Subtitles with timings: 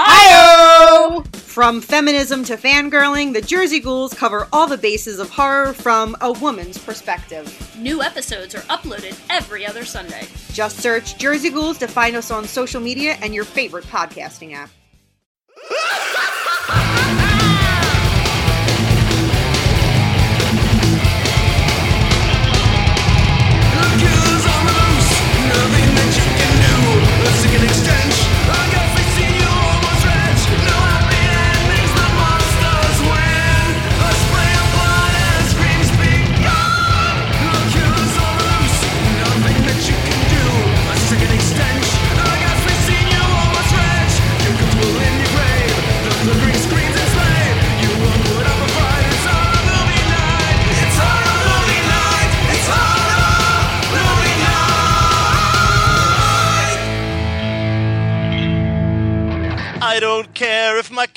[0.00, 1.20] Hi!
[1.32, 6.30] From feminism to fangirling, the Jersey Ghouls cover all the bases of horror from a
[6.30, 7.76] woman's perspective.
[7.76, 10.28] New episodes are uploaded every other Sunday.
[10.52, 14.70] Just search Jersey Ghouls to find us on social media and your favorite podcasting app.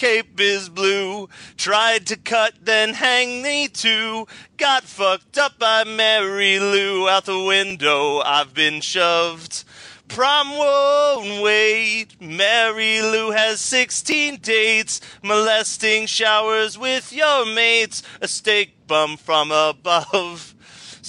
[0.01, 1.29] Cape is blue.
[1.57, 4.25] Tried to cut, then hang me too.
[4.57, 7.07] Got fucked up by Mary Lou.
[7.07, 9.63] Out the window, I've been shoved.
[10.07, 12.19] Prom won't wait.
[12.19, 15.01] Mary Lou has 16 dates.
[15.21, 18.01] Molesting showers with your mates.
[18.21, 20.55] A steak bum from above.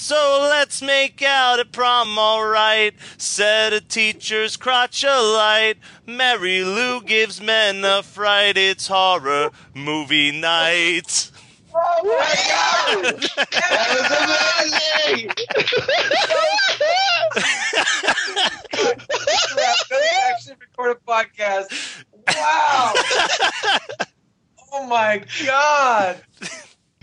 [0.02, 2.92] So let's make out at prom, alright.
[3.18, 5.76] Set a teacher's crotch alight.
[6.04, 8.56] Mary Lou gives men a fright.
[8.56, 11.30] It's horror movie night.
[11.74, 13.22] Oh my god!
[13.48, 14.10] That was
[15.08, 15.30] amazing!
[20.28, 22.04] actually record a podcast.
[22.36, 22.92] Wow!
[24.72, 26.22] Oh my god!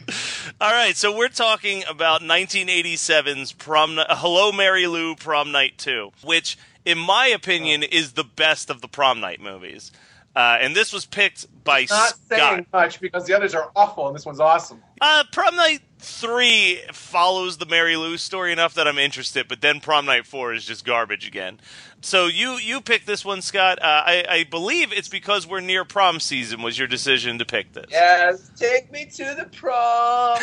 [0.61, 3.99] All right, so we're talking about 1987's prom.
[4.09, 7.87] Hello, Mary Lou, Prom Night 2, which, in my opinion, oh.
[7.91, 9.91] is the best of the prom night movies.
[10.35, 11.97] Uh, and this was picked by Scott.
[11.99, 12.53] Not Scott.
[12.53, 14.81] saying much because the others are awful and this one's awesome.
[15.01, 19.79] Uh, Prom Night 3 follows the Mary Lou story enough that I'm interested, but then
[19.79, 21.59] Prom Night 4 is just garbage again.
[22.01, 23.79] So you you picked this one, Scott.
[23.81, 27.73] Uh, I, I believe it's because we're near prom season was your decision to pick
[27.73, 27.87] this.
[27.89, 30.39] Yes, take me to the prom.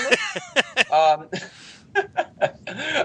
[0.93, 1.29] um,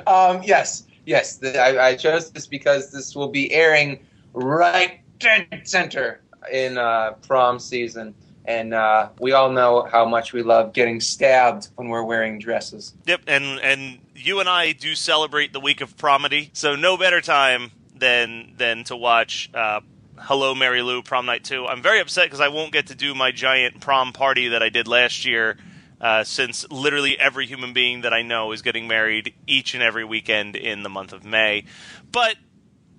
[0.07, 1.37] um, yes, yes.
[1.37, 6.19] The, I, I chose this because this will be airing right dead center
[6.51, 8.15] in uh, prom season,
[8.45, 12.93] and uh, we all know how much we love getting stabbed when we're wearing dresses.
[13.05, 17.21] Yep, and and you and I do celebrate the week of promedy, so no better
[17.21, 19.81] time than than to watch uh,
[20.17, 21.65] Hello Mary Lou Prom Night 2.
[21.65, 24.69] I'm very upset because I won't get to do my giant prom party that I
[24.69, 25.57] did last year.
[25.99, 30.03] Uh, since literally every human being that I know is getting married each and every
[30.03, 31.65] weekend in the month of May,
[32.11, 32.37] but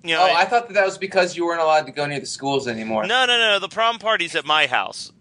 [0.03, 2.19] you know, oh, I thought that that was because you weren't allowed to go near
[2.19, 3.05] the schools anymore.
[3.05, 5.11] no, no, no, the prom party's at my house.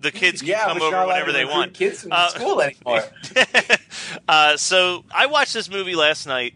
[0.00, 1.72] The kids can yeah, come over whenever they want.
[1.74, 3.02] Kids from Uh, school anymore.
[4.28, 6.54] uh, so I watched this movie last night.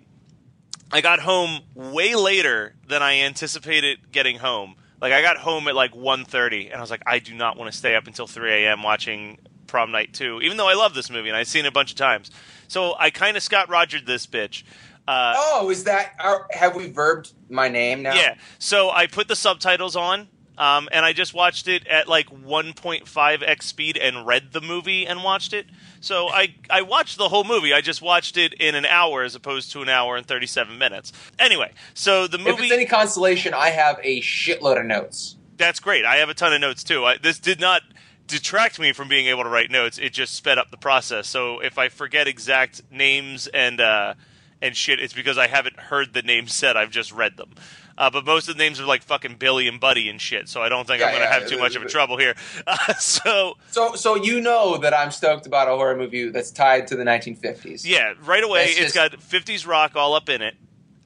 [0.92, 4.74] I got home way later than I anticipated getting home.
[5.00, 7.72] Like I got home at like 1.30, and I was like, I do not want
[7.72, 8.82] to stay up until 3 a.m.
[8.82, 11.72] watching Prom Night 2, even though I love this movie and I've seen it a
[11.72, 12.30] bunch of times.
[12.68, 14.64] So I kind of Scott Rogered this bitch.
[15.10, 16.12] Uh, oh, is that?
[16.20, 18.14] Are, have we verbed my name now?
[18.14, 18.36] Yeah.
[18.58, 23.62] So I put the subtitles on, um, and I just watched it at like 1.5x
[23.62, 25.66] speed and read the movie and watched it.
[26.00, 27.72] So I I watched the whole movie.
[27.72, 31.12] I just watched it in an hour as opposed to an hour and 37 minutes.
[31.38, 35.36] Anyway, so the If movie it's any consolation, I have a shitload of notes.
[35.56, 36.04] that's great.
[36.04, 37.04] I have a ton of notes too.
[37.04, 37.82] I, this did not
[38.26, 39.98] detract me from being able to write notes.
[39.98, 41.26] It just sped up the process.
[41.26, 44.14] So if I forget exact names and uh,
[44.62, 46.76] and shit, it's because I haven't heard the names said.
[46.76, 47.50] I've just read them.
[47.98, 50.48] Uh, but most of the names are like fucking Billy and Buddy and shit.
[50.48, 52.34] So I don't think I'm going to yeah, have too much of a trouble here.
[52.66, 56.86] Uh, so So, so you know that I'm stoked about a horror movie that's tied
[56.88, 57.84] to the 1950s.
[57.84, 60.54] yeah, right away It's it's just- got 50s rock all up in it,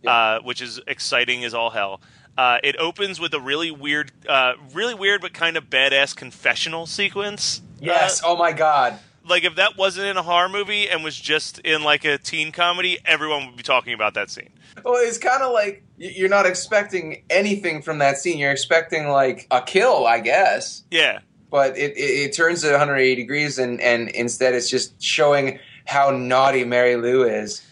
[0.02, 0.12] Yeah.
[0.12, 2.00] uh, which is exciting as all hell.
[2.38, 6.86] Uh, it opens with a really weird, uh, really weird but kind of badass confessional
[6.86, 7.60] sequence.
[7.80, 8.22] Yes.
[8.22, 8.98] Uh, oh my God.
[9.26, 12.52] Like if that wasn't in a horror movie and was just in like a teen
[12.52, 14.50] comedy, everyone would be talking about that scene.
[14.84, 18.38] Well, it's kind of like you're not expecting anything from that scene.
[18.38, 20.82] You're expecting like a kill, I guess.
[20.90, 25.58] Yeah, But it, it, it turns at 180 degrees, and, and instead it's just showing
[25.86, 27.64] how naughty Mary Lou is.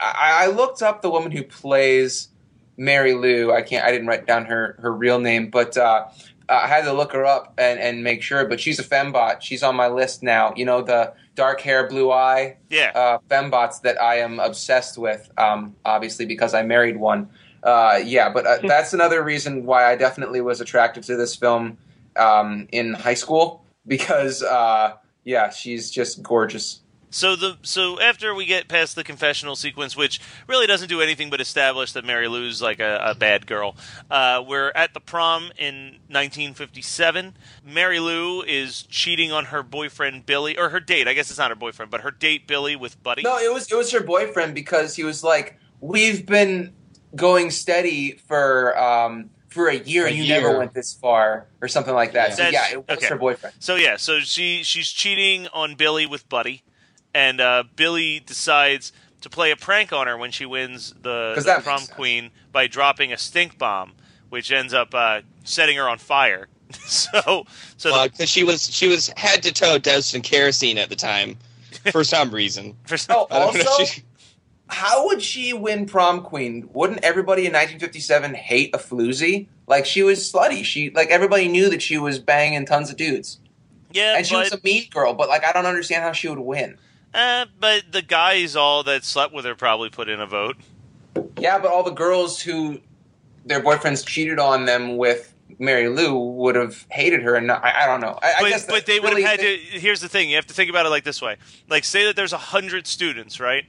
[0.00, 2.28] I, I looked up the woman who plays
[2.76, 3.52] Mary Lou.
[3.52, 3.84] I can't.
[3.84, 6.06] I didn't write down her, her real name, but uh,
[6.50, 8.44] I had to look her up and, and make sure.
[8.44, 9.40] But she's a fembot.
[9.40, 10.52] She's on my list now.
[10.56, 12.92] You know the dark hair, blue eye yeah.
[12.94, 15.30] uh, fembots that I am obsessed with.
[15.38, 17.28] Um, obviously, because I married one.
[17.62, 21.78] Uh, yeah, but uh, that's another reason why I definitely was attracted to this film
[22.16, 26.80] um, in high school because, uh, yeah, she's just gorgeous.
[27.10, 31.28] So the so after we get past the confessional sequence, which really doesn't do anything
[31.28, 33.76] but establish that Mary Lou's like a, a bad girl,
[34.10, 37.36] uh, we're at the prom in 1957.
[37.64, 41.08] Mary Lou is cheating on her boyfriend Billy, or her date.
[41.08, 43.22] I guess it's not her boyfriend, but her date Billy with Buddy.
[43.22, 46.72] No, it was it was her boyfriend because he was like, "We've been
[47.16, 50.40] going steady for um, for a year, A and you year.
[50.40, 52.34] never went this far, or something like that." Yeah.
[52.36, 53.08] So yeah, it was okay.
[53.08, 53.56] her boyfriend.
[53.58, 56.62] So yeah, so she she's cheating on Billy with Buddy,
[57.14, 61.44] and uh, Billy decides to play a prank on her when she wins the, 'Cause
[61.44, 63.92] the prom queen by dropping a stink bomb,
[64.28, 66.48] which ends up uh, setting her on fire.
[66.86, 67.44] so
[67.76, 70.88] so Well, the, because she was she was head to toe doused in kerosene at
[70.88, 71.36] the time,
[71.90, 72.76] for some reason.
[72.86, 74.04] for some, Oh, I don't know if also, she-
[74.68, 76.68] how would she win prom queen?
[76.72, 79.48] Wouldn't everybody in 1957 hate a floozy?
[79.66, 80.64] Like she was slutty.
[80.64, 83.40] She like everybody knew that she was banging tons of dudes,
[83.90, 85.12] yeah, and she but, was a mean girl.
[85.14, 86.78] But like I don't understand how she would win.
[87.14, 90.56] Uh, but the guys all that slept with her probably put in a vote.
[91.38, 92.80] Yeah, but all the girls who
[93.44, 97.84] their boyfriends cheated on them with Mary Lou would have hated her, and not, I,
[97.84, 98.18] I don't know.
[98.22, 99.56] I, I guess but they would have had to.
[99.56, 101.36] Here's the thing: you have to think about it like this way.
[101.68, 103.64] Like, say that there's a hundred students, right?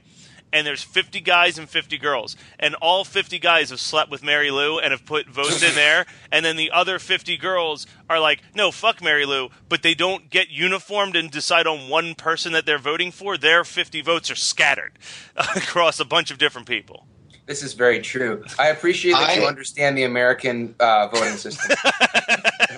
[0.52, 4.50] And there's 50 guys and 50 girls, and all 50 guys have slept with Mary
[4.50, 8.42] Lou and have put votes in there, and then the other 50 girls are like,
[8.54, 12.66] no, fuck Mary Lou, but they don't get uniformed and decide on one person that
[12.66, 13.38] they're voting for.
[13.38, 14.98] Their 50 votes are scattered
[15.36, 17.06] across a bunch of different people.
[17.46, 18.44] This is very true.
[18.58, 21.76] I appreciate that you understand the American uh, voting system.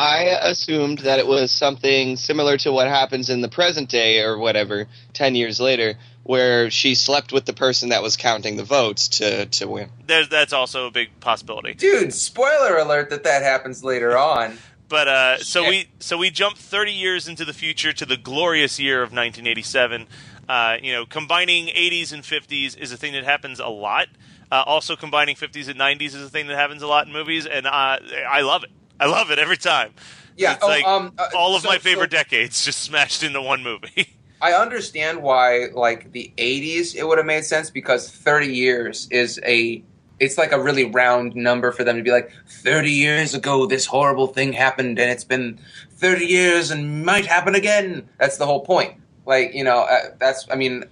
[0.00, 4.38] I assumed that it was something similar to what happens in the present day or
[4.38, 9.08] whatever, ten years later, where she slept with the person that was counting the votes
[9.08, 9.90] to to win.
[10.06, 11.74] There's, that's also a big possibility.
[11.74, 14.56] Dude, spoiler alert that that happens later on.
[14.90, 18.80] But uh, so we so we jump 30 years into the future to the glorious
[18.80, 20.08] year of 1987.
[20.48, 24.08] Uh, you know, combining 80s and 50s is a thing that happens a lot.
[24.50, 27.46] Uh, also, combining 50s and 90s is a thing that happens a lot in movies,
[27.46, 27.98] and uh,
[28.28, 28.70] I love it.
[29.00, 29.92] I love it every time.
[30.36, 33.22] Yeah, It's oh, like um, uh, all of so- my favorite so- decades just smashed
[33.22, 34.06] into one movie.
[34.42, 39.38] I understand why, like the '80s, it would have made sense because 30 years is
[39.44, 39.82] a,
[40.18, 43.84] it's like a really round number for them to be like, 30 years ago, this
[43.84, 45.60] horrible thing happened, and it's been
[45.96, 48.08] 30 years and might happen again.
[48.18, 48.94] That's the whole point.
[49.26, 50.84] Like, you know, uh, that's, I mean,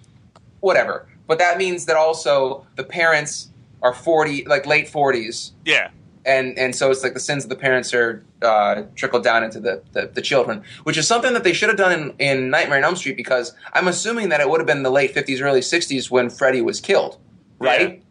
[0.60, 1.06] whatever.
[1.26, 3.48] But that means that also the parents
[3.80, 5.88] are 40, like late 40s, yeah,
[6.28, 9.58] and and so it's like the sins of the parents are uh, trickled down into
[9.58, 12.78] the, the, the children, which is something that they should have done in, in Nightmare
[12.78, 15.60] on Elm Street because I'm assuming that it would have been the late 50s, early
[15.60, 17.18] 60s when Freddy was killed,
[17.58, 18.02] right?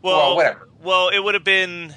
[0.00, 0.68] well, Well, whatever.
[0.82, 1.94] Well, it would have been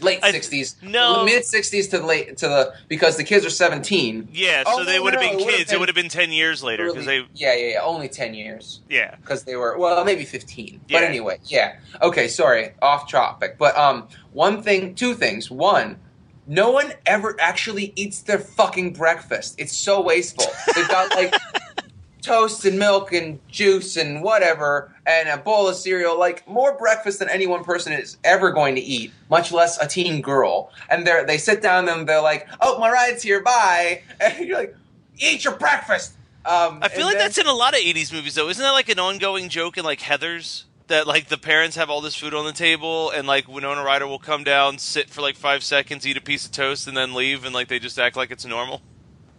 [0.00, 1.24] Late 60s, no.
[1.24, 4.28] mid 60s to the late to the because the kids are 17.
[4.32, 4.62] yeah.
[4.66, 5.72] Oh, so they no, would have no, been it would've kids.
[5.72, 8.80] It would have been 10 years later because they yeah, yeah, yeah, only 10 years
[8.88, 9.16] yeah.
[9.16, 10.80] because they were well, maybe 15.
[10.88, 11.00] Yeah.
[11.00, 11.76] But anyway, yeah.
[12.00, 13.58] Okay, sorry, off topic.
[13.58, 15.50] But um, one thing, two things.
[15.50, 15.98] One.
[16.50, 19.56] No one ever actually eats their fucking breakfast.
[19.58, 20.46] It's so wasteful.
[20.74, 21.34] They've got like
[22.28, 27.18] toast and milk and juice and whatever and a bowl of cereal like more breakfast
[27.18, 31.06] than any one person is ever going to eat much less a teen girl and
[31.06, 34.76] they they sit down and they're like oh my ride's here bye and you're like
[35.18, 38.34] eat your breakfast um, I feel like then- that's in a lot of '80s movies,
[38.34, 38.48] though.
[38.48, 40.64] Isn't that like an ongoing joke in like Heathers?
[40.86, 44.06] That like the parents have all this food on the table, and like Winona Ryder
[44.06, 47.12] will come down, sit for like five seconds, eat a piece of toast, and then
[47.12, 48.80] leave, and like they just act like it's normal.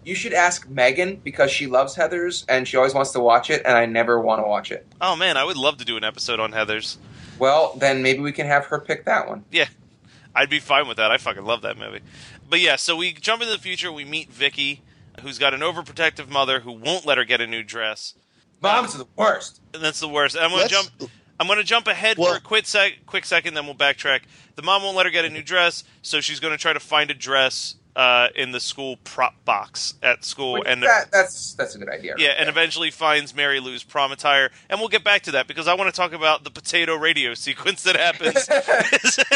[0.09, 3.61] You should ask megan because she loves heathers and she always wants to watch it
[3.63, 6.03] and i never want to watch it Oh man, I would love to do an
[6.03, 6.97] episode on Heathers.
[7.37, 9.67] well then maybe we can have her pick that one Yeah,
[10.35, 11.11] I'd be fine with that.
[11.11, 11.99] I fucking love that movie.
[12.49, 13.91] But yeah, so we jump into the future.
[13.91, 14.81] We meet Vicky,
[15.21, 18.13] who's got an overprotective mother who won't let her get a new dress.
[18.61, 19.61] Moms are the worst.
[19.73, 20.35] And that's the worst.
[20.35, 21.11] I'm gonna Let's- jump.
[21.39, 24.21] I'm gonna jump ahead Well- for a quick sec, quick second, then we'll backtrack.
[24.55, 27.09] The mom won't let her get a new dress, so she's gonna try to find
[27.11, 31.75] a dress uh, in the school prop box at school, Which- and that, that's that's
[31.75, 32.15] a good idea.
[32.17, 35.47] yeah, right and eventually finds Mary Lou's prom attire, and we'll get back to that
[35.47, 38.47] because I want to talk about the potato radio sequence that happens.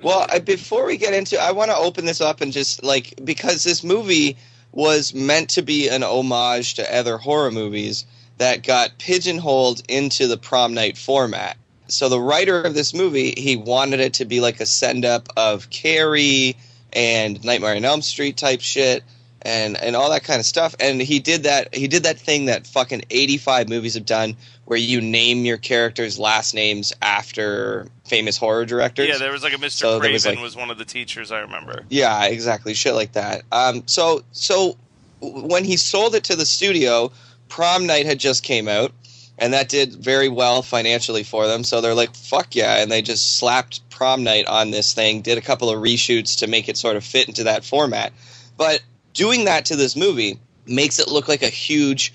[0.00, 3.14] Well, I, before we get into, I want to open this up and just like
[3.24, 4.36] because this movie
[4.70, 8.06] was meant to be an homage to other horror movies
[8.36, 11.56] that got pigeonholed into the prom night format.
[11.88, 15.28] So the writer of this movie, he wanted it to be like a send up
[15.36, 16.56] of Carrie
[16.92, 19.04] and Nightmare on Elm Street type shit
[19.42, 20.74] and and all that kind of stuff.
[20.80, 24.78] And he did that he did that thing that fucking 85 movies have done where
[24.78, 29.08] you name your characters' last names after famous horror directors.
[29.08, 29.70] yeah, there was like a Mr.
[29.70, 31.32] So Craven was, was, one of the teachers.
[31.32, 31.84] I remember.
[31.88, 32.74] Yeah, exactly.
[32.74, 33.42] Shit like that.
[33.52, 34.76] Um, so so
[35.20, 37.10] when he sold it to the studio,
[37.48, 38.92] Prom Night had just came out,
[39.38, 41.64] and that did very well financially for them.
[41.64, 45.22] So they're like, "Fuck yeah!" and they just slapped Prom Night on this thing.
[45.22, 48.12] Did a couple of reshoots to make it sort of fit into that format,
[48.56, 48.82] but
[49.14, 52.12] doing that to this movie makes it look like a huge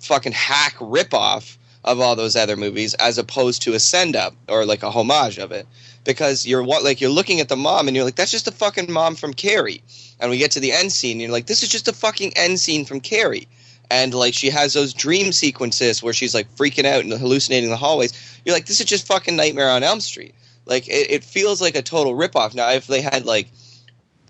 [0.00, 4.64] fucking hack ripoff of all those other movies, as opposed to a send up or
[4.64, 5.66] like a homage of it
[6.04, 8.90] because you're like you're looking at the mom and you're like that's just the fucking
[8.90, 9.82] mom from Carrie
[10.18, 12.32] and we get to the end scene and you're like this is just a fucking
[12.34, 13.46] end scene from Carrie
[13.90, 17.76] and like she has those dream sequences where she's like freaking out and hallucinating the
[17.76, 20.34] hallways you're like this is just fucking Nightmare on Elm Street
[20.66, 23.48] like it, it feels like a total ripoff now if they had like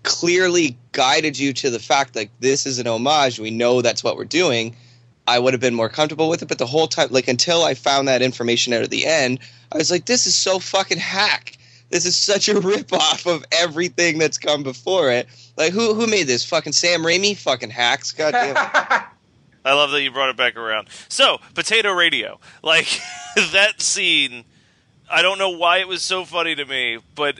[0.03, 4.17] clearly guided you to the fact like this is an homage we know that's what
[4.17, 4.75] we're doing
[5.27, 7.73] I would have been more comfortable with it but the whole time like until I
[7.73, 9.39] found that information out at the end
[9.71, 11.57] I was like this is so fucking hack
[11.89, 15.27] this is such a ripoff of everything that's come before it.
[15.57, 16.45] Like who who made this?
[16.45, 17.35] Fucking Sam Raimi?
[17.35, 18.11] Fucking hacks.
[18.11, 19.03] God damn.
[19.69, 20.87] I love that you brought it back around.
[21.09, 22.39] So, potato radio.
[22.63, 22.87] Like,
[23.51, 24.45] that scene,
[25.09, 27.39] I don't know why it was so funny to me, but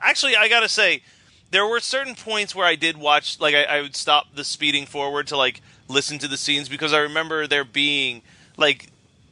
[0.00, 1.02] actually, I gotta say,
[1.50, 4.86] there were certain points where I did watch, like, I, I would stop the speeding
[4.86, 8.22] forward to, like, listen to the scenes because I remember there being,
[8.56, 8.88] like,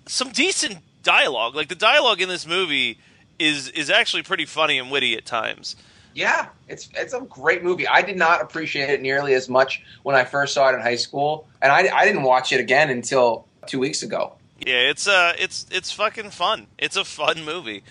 [0.07, 1.55] some decent dialogue.
[1.55, 2.99] Like, the dialogue in this movie
[3.39, 5.77] is is actually pretty funny and witty at times.
[6.15, 7.89] Yeah, it's it's a great movie.
[7.89, 10.97] I did not appreciate it nearly as much when I first saw it in high
[10.97, 14.35] school, and I, I didn't watch it again until two weeks ago.
[14.65, 16.69] Yeah, it's uh, it's it's fucking fun.
[16.79, 17.83] It's a fun movie.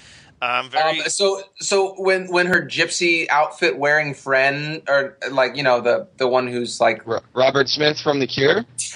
[0.44, 1.00] Um, very.
[1.00, 6.08] Um, so so when when her gypsy outfit wearing friend or like you know the
[6.18, 7.02] the one who's like
[7.34, 8.66] Robert Smith from The Cure.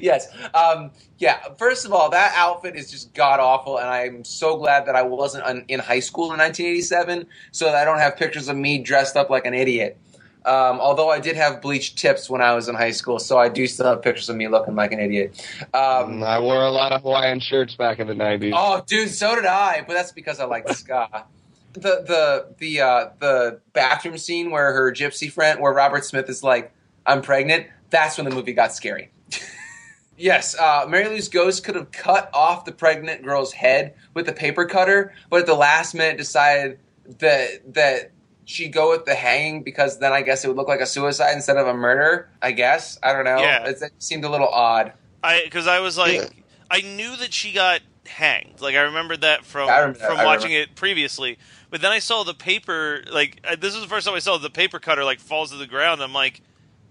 [0.00, 4.56] yes um, yeah first of all that outfit is just god awful and I'm so
[4.56, 8.16] glad that I wasn't un- in high school in 1987 so that I don't have
[8.16, 9.96] pictures of me dressed up like an idiot.
[10.44, 13.48] Um, although I did have bleached tips when I was in high school, so I
[13.48, 15.44] do still have pictures of me looking like an idiot.
[15.74, 18.54] Um, I wore a lot of Hawaiian shirts back in the nineties.
[18.56, 19.84] Oh, dude, so did I.
[19.86, 21.24] But that's because I like ska.
[21.74, 26.42] The the the uh, the bathroom scene where her gypsy friend, where Robert Smith is
[26.42, 26.72] like,
[27.04, 29.10] "I'm pregnant." That's when the movie got scary.
[30.16, 34.32] yes, uh, Mary Lou's ghost could have cut off the pregnant girl's head with a
[34.32, 36.78] paper cutter, but at the last minute decided
[37.18, 38.12] that that
[38.48, 41.32] she'd go with the hanging because then I guess it would look like a suicide
[41.34, 42.30] instead of a murder.
[42.40, 43.36] I guess I don't know.
[43.38, 43.68] Yeah.
[43.68, 44.94] It, it seemed a little odd.
[45.22, 46.28] I because I was like, Yeah.
[46.70, 48.60] I knew that she got hanged.
[48.62, 51.38] Like I remembered that from I remember- from I watching it previously.
[51.70, 53.04] But then I saw the paper.
[53.12, 55.66] Like this was the first time I saw the paper cutter like falls to the
[55.66, 56.02] ground.
[56.02, 56.40] I'm like,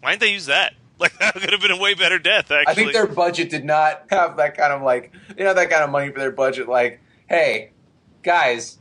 [0.01, 0.73] why didn't they use that?
[0.99, 2.49] Like that could have been a way better death.
[2.49, 5.69] Actually, I think their budget did not have that kind of like you know that
[5.69, 6.67] kind of money for their budget.
[6.67, 6.99] Like,
[7.29, 7.69] hey,
[8.23, 8.79] guys,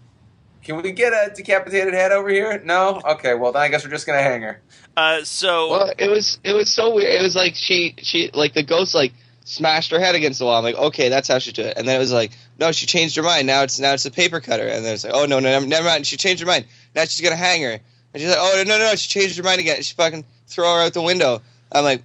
[0.67, 2.61] can we get a decapitated head over here?
[2.65, 3.35] No, okay.
[3.35, 4.61] Well, then I guess we're just gonna hang her.
[4.97, 7.15] Uh, so Well, it was it was so weird.
[7.15, 9.13] It was like she she like the ghost like
[9.45, 10.57] smashed her head against the wall.
[10.59, 11.79] I'm like, okay, that's how she do it.
[11.79, 13.47] And then it was like, no, she changed her mind.
[13.47, 14.67] Now it's now it's a paper cutter.
[14.67, 16.05] And then it's like, oh no, no, never mind.
[16.05, 16.65] She changed her mind.
[16.97, 17.79] Now she's gonna hang her.
[18.13, 19.81] And she's like, oh no, no, no, she changed her mind again.
[19.83, 21.43] She fucking throw her out the window.
[21.71, 22.03] I'm like,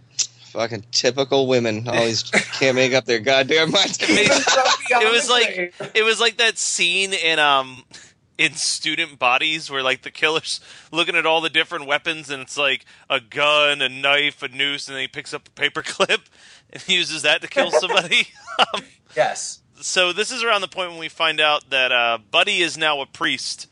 [0.51, 2.23] fucking typical women always
[2.59, 3.97] can't make up their goddamn minds.
[4.01, 7.83] it was like it was like that scene in um
[8.41, 10.59] in student bodies where like the killer's
[10.91, 14.87] looking at all the different weapons and it's like a gun, a knife, a noose,
[14.87, 16.21] and then he picks up a paperclip
[16.73, 18.27] and uses that to kill somebody.
[18.57, 18.81] um,
[19.15, 19.61] yes.
[19.79, 22.99] so this is around the point when we find out that uh, Buddy is now
[22.99, 23.67] a priest,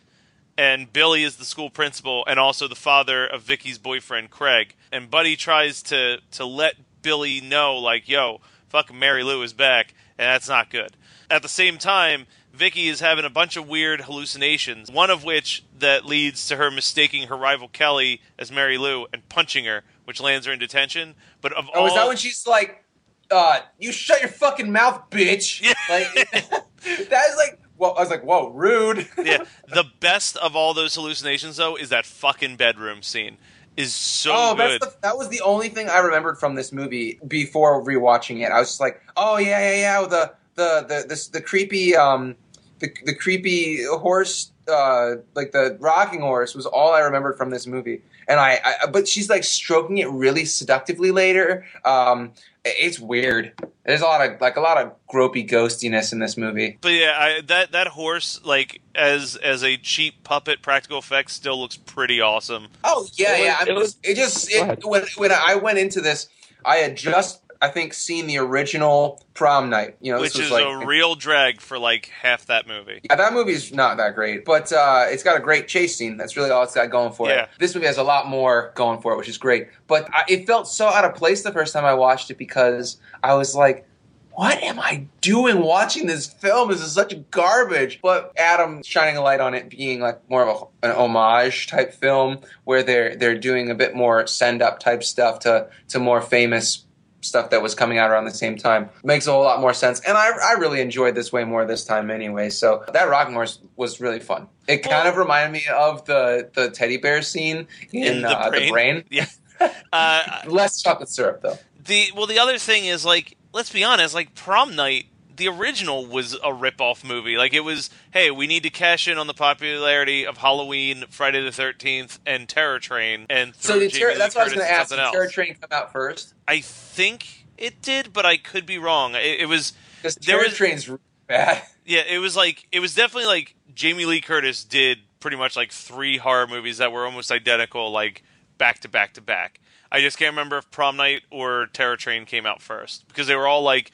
[0.56, 4.76] and Billy is the school principal, and also the father of Vicky's boyfriend Craig.
[4.92, 9.96] And Buddy tries to to let Billy know, like, "Yo, fucking Mary Lou is back,"
[10.18, 10.92] and that's not good.
[11.32, 14.92] At the same time, Vicky is having a bunch of weird hallucinations.
[14.92, 19.28] One of which that leads to her mistaking her rival Kelly as Mary Lou and
[19.30, 21.16] punching her, which lands her in detention.
[21.42, 22.84] But of Oh, all, is that when she's like,
[23.32, 25.62] uh, "You shut your fucking mouth, bitch"?
[25.62, 25.74] Yeah.
[25.90, 26.32] Like
[27.10, 30.96] that is like, well, I was like, "Whoa, rude." yeah, the best of all those
[30.96, 33.38] hallucinations though is that fucking bedroom scene.
[33.78, 34.82] Is so oh, good.
[34.82, 38.52] that's the, that was the only thing I remembered from this movie before rewatching it.
[38.52, 42.36] I was just like, "Oh yeah, yeah, yeah." The the the this, the creepy um
[42.80, 47.66] the the creepy horse uh like the rocking horse was all I remembered from this
[47.66, 48.02] movie.
[48.28, 51.66] And I, I but she's like stroking it really seductively later.
[51.84, 53.54] Um, it's weird.
[53.86, 56.78] There's a lot of like a lot of gropey ghostiness in this movie.
[56.80, 61.60] But yeah, I, that that horse, like as as a cheap puppet practical effect, still
[61.60, 62.68] looks pretty awesome.
[62.84, 63.58] Oh yeah, It was- yeah.
[63.62, 66.30] I'm it was- just- it just it, when when I went into this,
[66.64, 69.98] I had just I think seen the original prom night.
[70.00, 73.02] You know, this which was is like a real drag for like half that movie.
[73.04, 76.16] yeah, that movie's not that great, but uh, it's got a great chase scene.
[76.16, 77.44] That's really all it's got going for Yeah.
[77.44, 77.50] it.
[77.60, 79.68] This movie has a lot more going for it, which is great.
[79.88, 82.98] But I, it felt so out of place the first time I watched it because
[83.22, 83.86] I was like,
[84.32, 86.70] "What am I doing watching this film?
[86.70, 90.70] This is such garbage." But Adam shining a light on it being like more of
[90.82, 95.04] a, an homage type film where they're they're doing a bit more send up type
[95.04, 96.86] stuff to to more famous
[97.22, 100.00] stuff that was coming out around the same time makes a whole lot more sense.
[100.02, 102.50] And I, I really enjoyed this way more this time anyway.
[102.50, 104.48] So that rocking horse was really fun.
[104.68, 108.50] It kind of reminded me of the the teddy bear scene in, In the uh,
[108.50, 108.66] brain.
[108.66, 109.04] the brain.
[109.10, 109.26] Yeah.
[109.92, 111.58] Uh, Less chocolate syrup though.
[111.84, 115.08] the well, the other thing is like, let's be honest, like prom night.
[115.40, 117.36] The original was a rip-off movie.
[117.38, 121.42] Like it was, hey, we need to cash in on the popularity of Halloween, Friday
[121.44, 124.44] the Thirteenth, and Terror Train, and So throw did Jamie Terror, Lee that's what I
[124.44, 124.90] was going to ask.
[124.90, 125.28] Did Terror.
[125.30, 126.34] Train come out first?
[126.48, 129.16] I think it did, but I could be wrong.
[129.16, 130.90] It, it was Because There Terror was- Train's
[131.28, 131.64] bad.
[131.86, 135.72] Yeah, it was like it was definitely like Jamie Lee Curtis did pretty much like
[135.72, 138.22] three horror movies that were almost identical, like
[138.60, 139.60] back to back to back.
[139.92, 143.36] I just can't remember if Prom Night or Terror Train came out first because they
[143.36, 143.90] were all like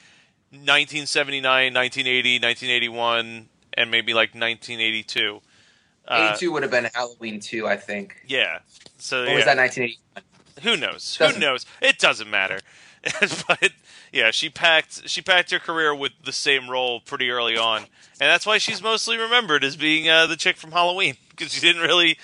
[0.50, 5.40] 1979, 1980, 1981, and maybe like 1982.
[6.08, 8.16] Uh, 82 would have been Halloween 2, I think.
[8.26, 8.60] yeah.
[8.98, 9.34] So Or yeah.
[9.34, 10.22] was that 1981?
[10.62, 11.16] Who knows?
[11.18, 11.66] Doesn't- Who knows?
[11.82, 12.60] It doesn't matter.
[13.46, 13.72] but
[14.12, 18.28] yeah, she packed she packed her career with the same role pretty early on, and
[18.28, 21.82] that's why she's mostly remembered as being uh, the chick from Halloween because she didn't
[21.82, 22.18] really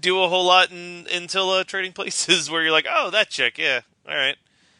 [0.00, 3.58] do a whole lot in, until uh, Trading Places, where you're like, oh, that chick,
[3.58, 4.34] yeah, all right,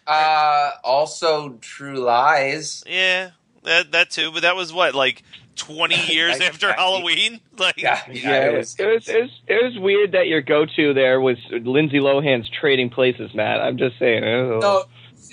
[0.06, 2.84] Uh, also, True Lies.
[2.86, 3.30] yeah,
[3.62, 4.30] that that too.
[4.32, 5.22] But that was what like
[5.56, 9.30] 20 years Like, after I- Halloween, like Yeah, Yeah, it was, it was it was
[9.46, 13.60] it was weird that your go-to there was Lindsay Lohan's Trading Places, Matt.
[13.60, 14.22] I'm just saying.
[14.24, 14.84] it No,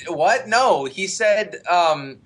[0.08, 0.48] what?
[0.48, 1.56] No, he said.
[1.70, 2.20] Um,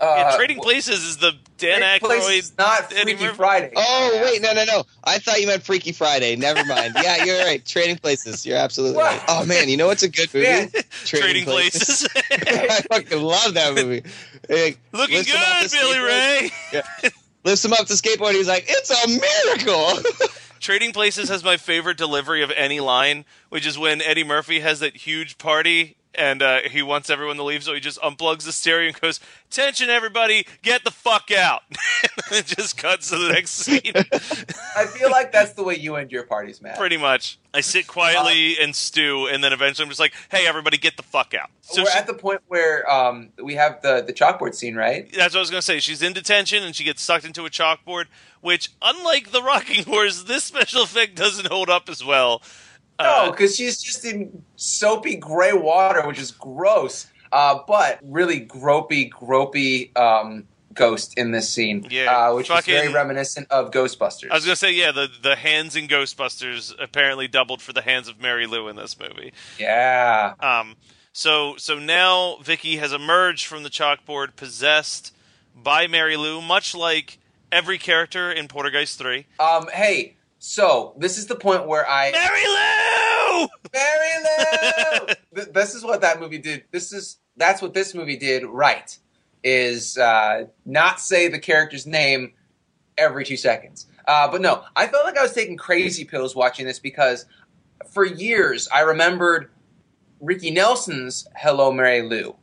[0.00, 2.58] uh, yeah, Trading Places is the Dan Trading Aykroyd.
[2.58, 3.36] not Eddie Freaky Murphy.
[3.36, 3.72] Friday.
[3.76, 4.84] Oh wait, no, no, no!
[5.04, 6.36] I thought you meant Freaky Friday.
[6.36, 6.94] Never mind.
[7.02, 7.64] Yeah, you're right.
[7.64, 8.44] Trading Places.
[8.44, 9.10] You're absolutely What?
[9.12, 9.24] right.
[9.28, 10.46] Oh man, you know what's a good movie?
[10.46, 10.70] Man.
[11.04, 12.06] Trading, Places.
[12.30, 14.02] I fucking love that movie.
[14.48, 16.72] Hey, Looking lifts him off good, Billy skateboard.
[17.02, 17.10] Ray.
[17.44, 18.32] Lifts him up the skateboard.
[18.32, 20.02] He's like, "It's a miracle."
[20.60, 24.80] Trading Places has my favorite delivery of any line, which is when Eddie Murphy has
[24.80, 28.52] that huge party and uh, he wants everyone to leave, so he just unplugs the
[28.52, 31.62] stereo and goes, "Attention, everybody, get the fuck out!"
[32.30, 33.92] and it just cuts to the next scene.
[34.76, 36.78] I feel like that's the way you end your parties, Matt.
[36.78, 40.76] Pretty much, I sit quietly and stew, and then eventually I'm just like, "Hey, everybody,
[40.78, 44.02] get the fuck out!" So We're she- at the point where um, we have the
[44.06, 45.10] the chalkboard scene, right?
[45.12, 45.80] that's what I was gonna say.
[45.80, 48.06] She's in detention and she gets sucked into a chalkboard,
[48.40, 52.42] which, unlike the rocking horse, this special effect doesn't hold up as well.
[53.00, 57.06] No, Uh, because she's just in soapy gray water, which is gross.
[57.32, 62.80] Uh, but really gropey, gropey um, ghost in this scene, Yeah, uh, which fucking- is
[62.82, 64.30] very reminiscent of Ghostbusters.
[64.30, 68.08] I was gonna say, yeah, the the hands in Ghostbusters apparently doubled for the hands
[68.08, 69.32] of Mary Lou in this movie.
[69.58, 70.76] yeah, Um,
[71.12, 75.12] so so now Vicky has emerged from the chalkboard, possessed
[75.54, 77.18] by Mary Lou, much like
[77.52, 79.26] every character in Poltergeist Three.
[79.40, 80.15] um, hey,
[80.48, 83.48] so this is the point where I Mary Lou.
[83.74, 85.14] Mary Lou.
[85.42, 86.62] Th- this is what that movie did.
[86.70, 88.96] This is that's what this movie did right.
[89.42, 92.34] Is uh, not say the character's name
[92.96, 93.86] every two seconds.
[94.06, 97.26] Uh, but no, I felt like I was taking crazy pills watching this because
[97.90, 99.50] for years I remembered
[100.20, 102.36] Ricky Nelson's "Hello Mary Lou"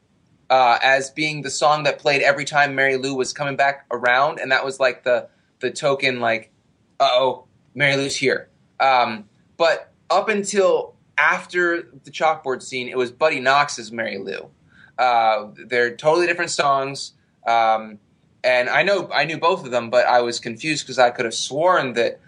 [0.49, 4.41] uh, as being the song that played every time Mary Lou was coming back around,
[4.41, 6.51] and that was like the the token, like,
[6.99, 9.25] "Uh oh, Mary Lou's here." Um,
[9.57, 14.49] but up until after the chalkboard scene, it was Buddy Knox's Mary Lou.
[14.97, 17.13] Uh, they're totally different songs.
[17.45, 17.99] Um,
[18.43, 21.25] and I know I knew both of them, but I was confused because I could
[21.25, 22.19] have sworn that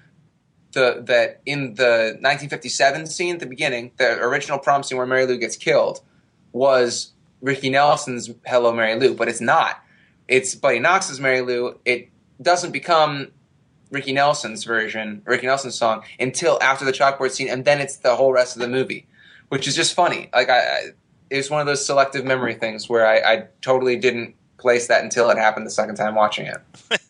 [0.71, 5.25] the that in the 1957 scene at the beginning, the original prom scene where Mary
[5.25, 6.01] Lou gets killed,
[6.53, 9.83] was Ricky Nelson's "Hello Mary Lou," but it's not.
[10.27, 12.09] It's Buddy Knox's "Mary Lou." It
[12.41, 13.31] doesn't become
[13.91, 18.15] Ricky Nelson's version, Ricky Nelson's song, until after the chalkboard scene, and then it's the
[18.15, 19.07] whole rest of the movie,
[19.49, 20.29] which is just funny.
[20.33, 20.59] Like I,
[21.31, 25.29] I one of those selective memory things where I, I totally didn't place that until
[25.29, 26.57] it happened the second time watching it.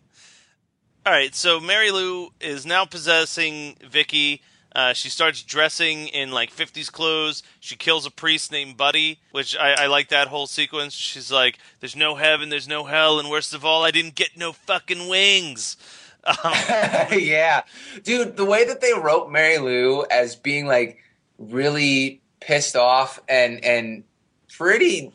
[1.06, 4.42] All right, so Mary Lou is now possessing Vicky.
[4.76, 7.44] Uh, she starts dressing in like 50s clothes.
[7.60, 10.94] She kills a priest named Buddy, which I, I like that whole sequence.
[10.94, 14.36] She's like, "There's no heaven, there's no hell, and worst of all, I didn't get
[14.36, 15.78] no fucking wings."
[16.26, 16.36] Um,
[17.20, 17.64] yeah,
[18.04, 20.98] dude, the way that they wrote Mary Lou as being like
[21.38, 24.04] really pissed off and and
[24.52, 25.14] pretty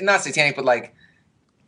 [0.00, 0.94] not satanic, but like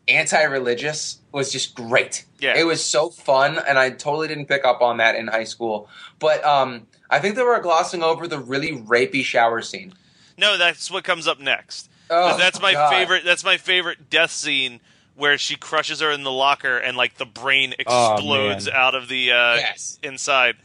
[0.08, 2.24] anti-religious was just great.
[2.40, 2.56] Yeah.
[2.56, 5.88] It was so fun, and I totally didn't pick up on that in high school.
[6.18, 9.94] But um, I think they were glossing over the really rapey shower scene.
[10.36, 11.88] no, that's what comes up next.
[12.10, 12.90] Oh, that's my God.
[12.90, 13.24] favorite.
[13.24, 14.80] That's my favorite death scene
[15.20, 18.74] where she crushes her in the locker and like the brain Oh, explodes man.
[18.74, 19.98] out of the uh, Yes.
[20.02, 20.56] inside.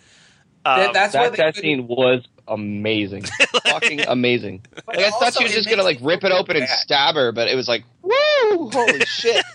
[0.63, 3.23] That- Um, that's why That that scene was amazing,
[3.67, 4.65] fucking amazing.
[4.87, 7.31] Like I thought she was just gonna like rip it feel open and stab her,
[7.31, 9.45] but it was like, woo, holy shit!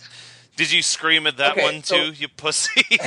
[0.57, 2.83] Did you scream at that Okay, one so- too, you pussy?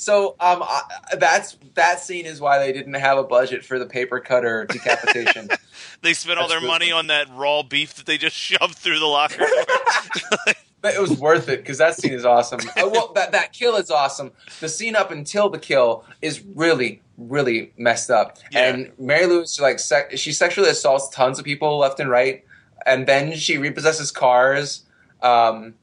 [0.00, 0.80] So um, I,
[1.18, 5.50] that's that scene is why they didn't have a budget for the paper cutter decapitation.
[6.02, 9.06] they spent all their money on that raw beef that they just shoved through the
[9.06, 9.44] locker.
[10.82, 12.60] But it was worth it because that scene is awesome.
[12.74, 14.32] Uh, well, that that kill is awesome.
[14.60, 18.38] The scene up until the kill is really, really messed up.
[18.50, 18.72] Yeah.
[18.72, 22.46] And Mary Lou is like sec- she sexually assaults tons of people left and right,
[22.86, 24.84] and then she repossesses cars.
[25.20, 25.74] Um,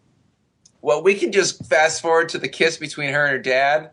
[0.81, 3.91] well, we can just fast forward to the kiss between her and her dad,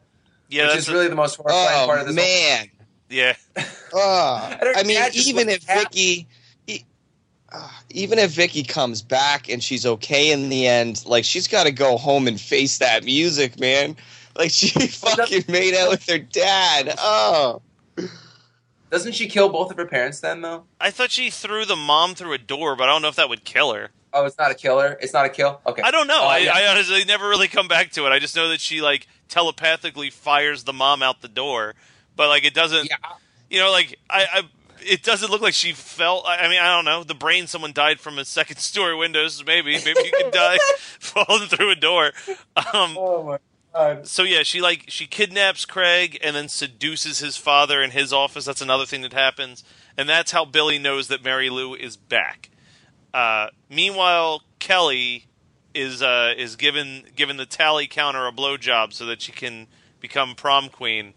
[0.55, 2.17] yeah, which that's is really the most horrifying part Oh of this.
[2.17, 2.71] whole- man,
[3.09, 3.35] yeah.
[3.95, 4.53] Ugh.
[4.53, 6.27] And her I mean, even if happy.
[6.67, 6.87] Vicky,
[7.53, 11.65] uh, even if Vicky comes back and she's okay in the end, like she's got
[11.67, 13.97] to go home and face that music, man.
[14.37, 16.95] Like she fucking made out with her dad.
[16.99, 17.63] Oh,
[18.91, 20.65] Doesn't she kill both of her parents then, though?
[20.81, 23.29] I thought she threw the mom through a door, but I don't know if that
[23.29, 23.91] would kill her.
[24.13, 24.97] Oh, it's not a killer.
[25.01, 25.61] It's not a kill.
[25.67, 25.83] Okay.
[25.83, 26.23] I don't know.
[26.23, 26.53] Uh, I, yeah.
[26.55, 28.11] I honestly never really come back to it.
[28.11, 31.75] I just know that she like telepathically fires the mom out the door,
[32.17, 32.89] but like it doesn't.
[32.89, 32.97] Yeah.
[33.51, 34.43] You know, like I, I
[34.87, 36.25] it doesn't look like she felt.
[36.27, 37.05] I I mean, I don't know.
[37.05, 39.43] The brain someone died from a second story windows.
[39.47, 40.59] Maybe, maybe you could die
[40.99, 42.13] falling through a door.
[42.57, 43.39] Um, Oh my
[43.73, 44.07] god.
[44.07, 48.45] so yeah, she like she kidnaps Craig and then seduces his father in his office.
[48.45, 49.65] That's another thing that happens,
[49.97, 52.51] and that's how Billy knows that Mary Lou is back.
[53.13, 55.27] Uh, meanwhile, Kelly
[55.75, 59.67] is uh, is given given the tally counter a blowjob so that she can
[60.01, 61.15] become prom queen.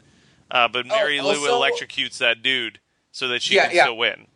[0.49, 2.79] Uh, but Mary Lou also- electrocutes that dude
[3.11, 3.83] so that she Yeah, can yeah.
[3.83, 4.27] still win.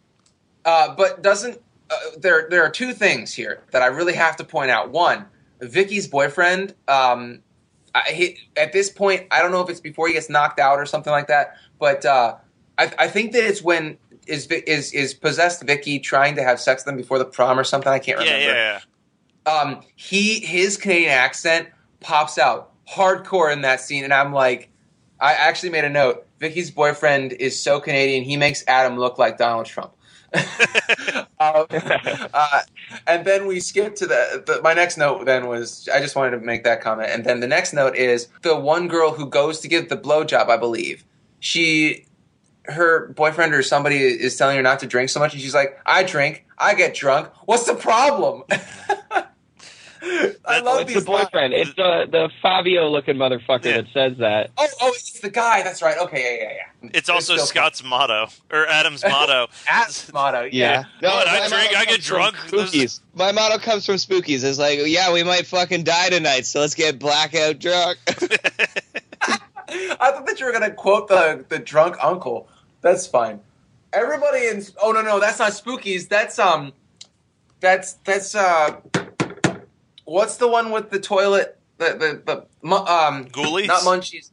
[0.66, 2.48] Uh, but doesn't uh, there?
[2.50, 4.92] There are two things here that I really have to point out.
[4.92, 5.26] One,
[5.62, 6.76] Vicky's boyfriend.
[6.88, 7.42] Um,
[7.96, 10.80] I, he, at this point, I don't know if it's before he gets knocked out
[10.80, 11.56] or something like that.
[11.80, 12.36] But uh,
[12.78, 16.82] I, I think that it's when is is is possessed Vicky trying to have sex
[16.82, 17.92] with them before the prom or something.
[17.92, 18.54] I can't Yeah, remember.
[18.54, 18.80] yeah, yeah.
[19.46, 24.70] Um, he his Canadian accent pops out hardcore in that scene, and I'm like,
[25.20, 26.28] I actually made a note.
[26.40, 29.94] Vicky's boyfriend is so Canadian, he makes Adam look like Donald Trump.
[31.40, 31.66] um,
[32.34, 32.62] uh,
[33.08, 34.62] and then we skip to the, the.
[34.62, 37.48] My next note then was I just wanted to make that comment, and then the
[37.48, 40.48] next note is the one girl who goes to give the blowjob.
[40.50, 41.04] I believe
[41.40, 42.06] she,
[42.66, 45.80] her boyfriend or somebody is telling her not to drink so much, and she's like,
[45.86, 47.30] "I drink, I get drunk.
[47.46, 48.44] What's the problem?"
[50.46, 51.54] I love it's these the boyfriend.
[51.54, 53.82] It's the the Fabio looking motherfucker Yeah.
[53.82, 54.50] that says that.
[54.58, 55.62] Oh, oh, it's the guy.
[55.62, 55.98] That's right.
[55.98, 56.90] Okay, yeah, yeah, yeah.
[56.96, 59.48] It's also still Scott's motto or Adam's motto.
[59.68, 60.50] Adam's motto.
[60.52, 60.86] Yeah.
[61.02, 62.36] What, I drink, I get drunk.
[62.36, 63.02] Spookies.
[63.14, 64.44] My motto comes from Spookies.
[64.44, 68.00] It's like, yeah, we might fucking die tonight, so let's get blackout drunk.
[68.08, 68.16] I
[70.12, 72.50] thought that you were gonna quote the the drunk uncle.
[72.82, 73.40] That's fine.
[73.94, 74.64] Everybody in.
[74.82, 76.10] Oh no, no, that's not Spookies.
[76.10, 76.74] That's um.
[77.60, 78.78] That's that's uh.
[80.12, 81.58] What's the one with the toilet?
[81.78, 83.26] The the the um.
[83.26, 83.68] Ghoulies?
[83.68, 84.32] Not Munchies.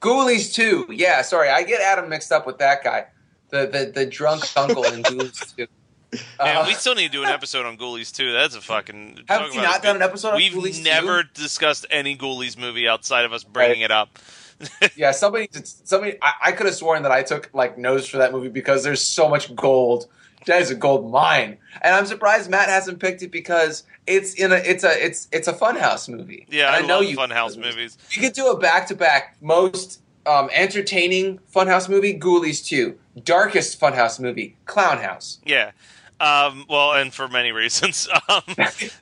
[0.00, 0.88] Ghoulies 2.
[0.90, 3.06] Yeah, sorry, I get Adam mixed up with that guy.
[3.50, 5.66] The the the drunk uncle in Ghoulies 2.
[6.12, 8.32] Man, Uh, we still need to do an episode on Ghoulies 2.
[8.32, 9.20] That's a fucking.
[9.28, 10.30] Have we not done an episode?
[10.30, 10.82] on We've Ghoulies 2?
[10.84, 14.18] never discussed any Ghoulies movie outside of us bringing it up.
[14.96, 16.16] Yeah, somebody, somebody.
[16.22, 19.02] I, I could have sworn that I took like notes for that movie because there's
[19.02, 20.06] so much gold
[20.46, 21.58] that is a gold mine.
[21.82, 25.48] And I'm surprised Matt hasn't picked it because it's in a it's a it's it's
[25.48, 26.46] a funhouse movie.
[26.50, 27.98] Yeah, And I, know love you Funhouse movies.
[28.10, 32.98] You could do a back to back most um, entertaining funhouse movie, Ghoulies 2.
[33.22, 35.38] Darkest funhouse movie, Clownhouse.
[35.44, 35.70] Yeah.
[36.18, 38.08] Um, well, and for many reasons.
[38.28, 38.42] Um,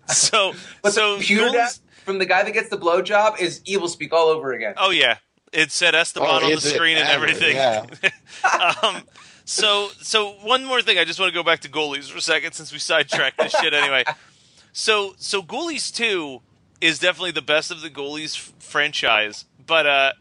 [0.08, 0.52] so,
[0.82, 4.28] But so the Ghoulies- death from the guy that gets the blowjob is Evilspeak all
[4.28, 4.74] over again.
[4.76, 5.16] Oh yeah,
[5.52, 7.24] it said Esteban Oh, on the screen and ever?
[7.24, 7.56] everything.
[7.56, 7.86] Yeah.
[8.82, 9.02] um,
[9.44, 12.22] so so one more thing, I just want to go back to Ghoulies for a
[12.22, 14.04] second since we sidetracked this shit anyway.
[14.76, 16.40] So so Ghoulies two
[16.80, 20.12] is definitely the best of the Ghoulies f- franchise, but uh,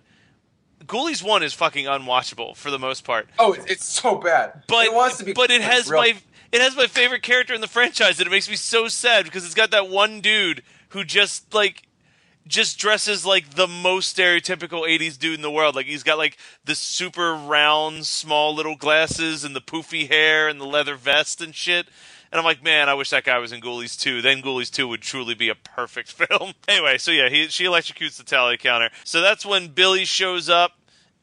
[0.86, 3.27] Ghoulies one is fucking unwatchable for the most part.
[3.39, 4.62] Oh, it's, it's so bad.
[4.67, 6.13] But it wants to be but it has real- my
[6.51, 9.43] it has my favorite character in the franchise, and it makes me so sad because
[9.43, 11.81] it's got that one dude who just like
[12.47, 15.75] just dresses like the most stereotypical 80s dude in the world.
[15.75, 20.60] Like he's got like the super round, small little glasses and the poofy hair and
[20.60, 21.88] the leather vest and shit.
[22.32, 24.23] And I'm like, man, I wish that guy was in Ghoulies 2.
[24.23, 26.53] Then Ghoulies 2 would truly be a perfect film.
[26.67, 28.89] anyway, so yeah, he, she electrocutes the tally counter.
[29.03, 30.71] So that's when Billy shows up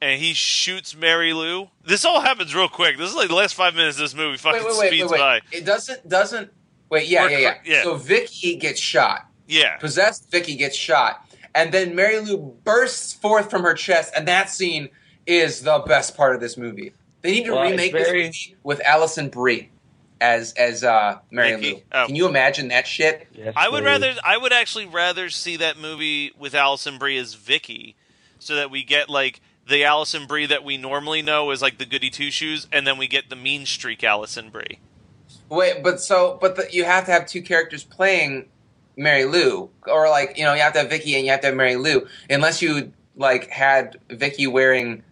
[0.00, 1.68] and he shoots Mary Lou.
[1.84, 2.96] This all happens real quick.
[2.96, 5.10] This is like the last five minutes of this movie fucking Wait, wait, wait, speeds
[5.10, 5.40] wait, by.
[5.52, 6.52] It doesn't doesn't.
[6.88, 7.82] Wait, yeah, yeah, yeah, yeah.
[7.82, 9.29] So Vicky gets shot.
[9.50, 9.76] Yeah.
[9.78, 14.48] Possessed Vicky gets shot, and then Mary Lou bursts forth from her chest, and that
[14.50, 14.88] scene
[15.26, 16.92] is the best part of this movie.
[17.22, 19.68] They need to Well, remake very- this movie with Alison Brie
[20.20, 21.74] as as uh, Mary Vicky?
[21.74, 21.82] Lou.
[21.92, 22.06] Oh.
[22.06, 23.26] Can you imagine that shit?
[23.34, 23.86] Yes, I would please.
[23.86, 24.14] rather.
[24.24, 27.96] I would actually rather see that movie with Alison Brie as Vicky,
[28.38, 31.86] so that we get like the Alison Brie that we normally know is like the
[31.86, 34.78] goody two shoes, and then we get the mean streak Alison Brie.
[35.48, 38.48] Wait, but so but the, you have to have two characters playing
[39.00, 41.46] Mary Lou, or like you know you have to have Vicky and you have to
[41.48, 45.02] have Mary Lou, unless you like had Vicky wearing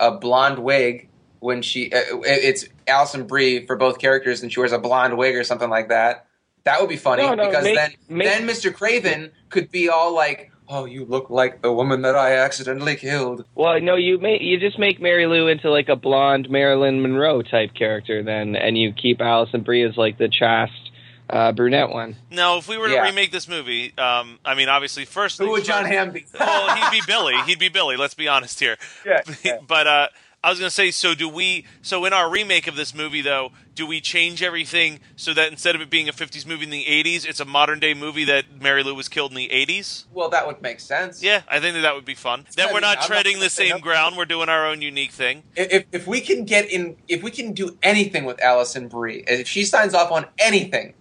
[0.00, 4.72] a blonde wig when she uh, it's Alison Brie for both characters and she wears
[4.72, 6.26] a blonde wig or something like that.
[6.64, 8.74] That would be funny No, no, because make- then make- then Mr.
[8.74, 13.44] Craven could be all like, "Oh, you look like the woman that I accidentally killed."
[13.54, 17.42] Well, no, you may you just make Mary Lou into like a blonde Marilyn Monroe
[17.42, 20.85] type character then, and you keep Alison Brie as like the chaste
[21.30, 22.16] uh, brunette one.
[22.30, 23.02] No, if we were to Yeah.
[23.02, 26.24] remake this movie, um, I mean, obviously, first Who would John first- Hamm be?
[26.38, 27.34] well, he'd be Billy.
[27.46, 27.96] He'd be Billy.
[27.96, 28.76] Let's be honest here.
[29.04, 29.58] Yeah, yeah.
[29.66, 30.08] but uh,
[30.44, 31.64] I was gonna say, so do we?
[31.82, 35.74] So in our remake of this movie, though, do we change everything so that instead
[35.74, 38.44] of it being a '50s movie in the '80s, it's a modern day movie that
[38.60, 40.04] Mary Lou was killed in the '80s?
[40.12, 41.20] Well, that would make sense.
[41.20, 42.46] Yeah, I think that that would be fun.
[42.54, 44.16] Then I we're not I'm not treading gonna the same ground.
[44.16, 45.42] We're doing our own unique thing.
[45.56, 49.48] if if we can get in, if we can do anything with Alison Brie, if
[49.48, 50.94] she signs off on anything,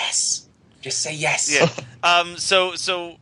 [0.00, 0.48] yes,
[0.80, 1.52] just say yes.
[1.52, 1.68] Yeah.
[2.02, 2.36] um.
[2.36, 3.16] So so.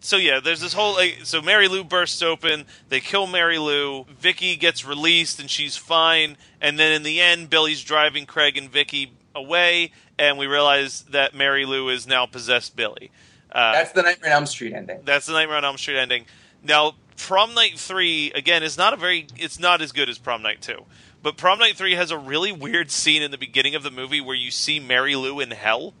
[0.00, 4.04] So yeah, there's this whole like, so Mary Lou bursts open, they kill Mary Lou,
[4.04, 8.70] Vicky gets released and she's fine, and then in the end Billy's driving Craig and
[8.70, 13.10] Vicky away and we realize that Mary Lou is now possessed Billy.
[13.50, 15.00] Uh, That's the Nightmare on Elm Street ending.
[15.04, 16.26] That's the Nightmare on Elm Street ending.
[16.62, 19.26] Now, Prom Night Three again is not a very.
[19.36, 20.84] It's not as good as Prom Night Two,
[21.22, 24.20] but Prom Night Three has a really weird scene in the beginning of the movie
[24.20, 25.94] where you see Mary Lou in hell,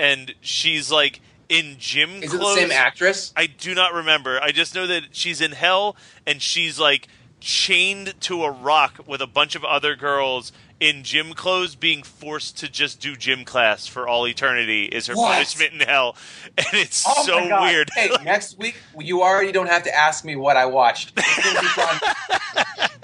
[0.00, 2.58] and she's like in gym Is it the clothes.
[2.58, 3.32] same actress?
[3.36, 4.40] I do not remember.
[4.42, 5.94] I just know that she's in hell
[6.26, 7.06] and she's like
[7.40, 12.56] chained to a rock with a bunch of other girls in gym clothes being forced
[12.58, 15.32] to just do gym class for all eternity is her What?
[15.34, 16.16] punishment in hell.
[16.58, 17.90] And it's Oh so weird.
[17.94, 21.12] Hey, next week you already don't have to ask me what I watched.
[21.16, 22.00] It's gonna be fun.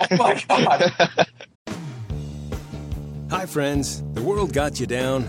[0.10, 1.26] oh my god!
[3.30, 4.02] Hi, friends.
[4.14, 5.28] The world got you down.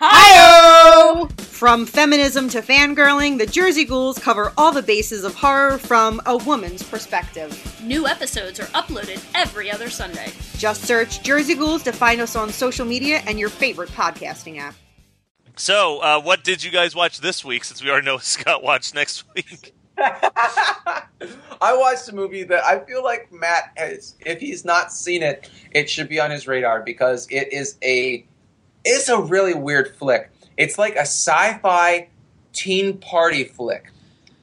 [0.00, 1.26] Hi!
[1.38, 6.36] From feminism to fangirling, the Jersey Ghouls cover all the bases of horror from a
[6.36, 7.80] woman's perspective.
[7.82, 10.32] New episodes are uploaded every other Sunday.
[10.56, 14.74] Just search Jersey Ghouls to find us on social media and your favorite podcasting app.
[15.56, 17.62] So, uh, what did you guys watch this week?
[17.62, 19.74] Since we already know Scott watched next week.
[19.96, 21.06] I
[21.60, 24.16] watched a movie that I feel like Matt has.
[24.26, 28.26] If he's not seen it, it should be on his radar because it is a
[28.84, 30.30] it's a really weird flick.
[30.56, 32.08] It's like a sci-fi
[32.52, 33.90] teen party flick.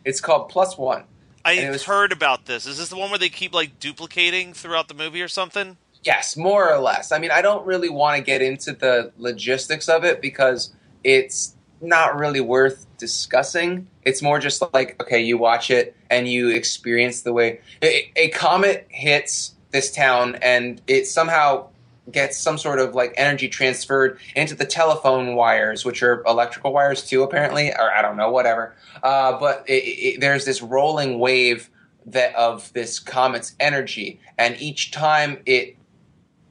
[0.03, 1.03] It's called Plus One.
[1.43, 2.65] I was- heard about this.
[2.65, 5.77] Is this the one where they keep like duplicating throughout the movie or something?
[6.03, 7.11] Yes, more or less.
[7.11, 10.73] I mean, I don't really want to get into the logistics of it because
[11.03, 13.87] it's not really worth discussing.
[14.03, 18.29] It's more just like, okay, you watch it and you experience the way a, a
[18.29, 21.67] comet hits this town and it somehow
[22.11, 27.07] gets some sort of like energy transferred into the telephone wires, which are electrical wires
[27.07, 28.75] too, apparently, or I don't know, whatever.
[29.01, 31.69] Uh, but it, it, there's this rolling wave
[32.05, 35.77] that of this comet's energy, and each time it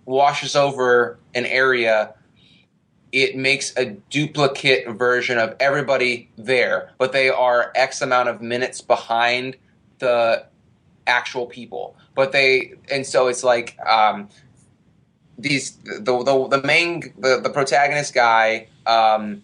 [0.05, 2.15] washes over an area,
[3.13, 8.81] it makes a duplicate version of everybody there, but they are X amount of minutes
[8.81, 9.57] behind
[9.99, 10.45] the
[11.07, 11.97] actual people.
[12.15, 14.29] But they, and so it's like um,
[15.41, 19.43] these the the, the main the, the protagonist guy um,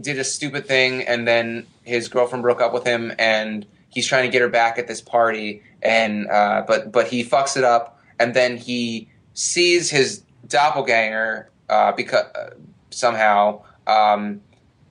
[0.00, 4.24] did a stupid thing, and then his girlfriend broke up with him, and he's trying
[4.24, 7.98] to get her back at this party, and uh, but but he fucks it up,
[8.18, 12.50] and then he sees his doppelganger uh, because uh,
[12.90, 14.40] somehow um,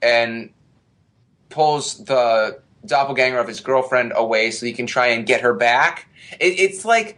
[0.02, 0.50] and
[1.50, 6.08] pulls the doppelganger of his girlfriend away so he can try and get her back.
[6.40, 7.18] It, it's like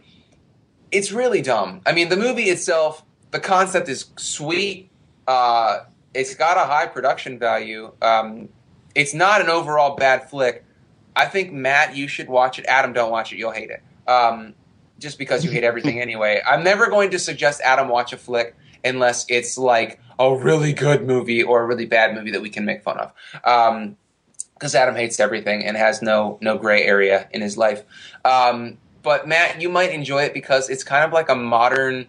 [0.95, 1.81] it's really dumb.
[1.85, 4.89] I mean, the movie itself, the concept is sweet.
[5.27, 5.79] Uh,
[6.13, 7.91] it's got a high production value.
[8.01, 8.47] Um,
[8.95, 10.63] it's not an overall bad flick.
[11.13, 12.65] I think Matt, you should watch it.
[12.65, 13.37] Adam, don't watch it.
[13.37, 13.83] You'll hate it.
[14.09, 14.53] Um,
[14.97, 16.41] just because you hate everything anyway.
[16.47, 18.55] I'm never going to suggest Adam watch a flick
[18.85, 22.63] unless it's like a really good movie or a really bad movie that we can
[22.63, 23.11] make fun of.
[23.43, 23.97] Um,
[24.53, 27.83] because Adam hates everything and has no no gray area in his life.
[28.23, 32.07] Um, but Matt, you might enjoy it because it's kind of like a modern.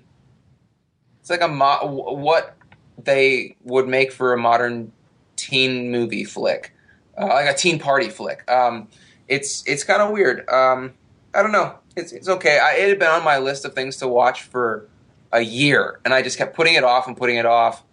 [1.20, 2.56] It's like a mo- what
[2.98, 4.90] they would make for a modern
[5.36, 6.72] teen movie flick,
[7.20, 8.50] uh, like a teen party flick.
[8.50, 8.88] Um,
[9.28, 10.48] it's it's kind of weird.
[10.48, 10.94] Um,
[11.34, 11.78] I don't know.
[11.96, 12.58] It's it's okay.
[12.58, 14.88] I, it had been on my list of things to watch for
[15.32, 17.84] a year, and I just kept putting it off and putting it off,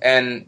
[0.00, 0.46] and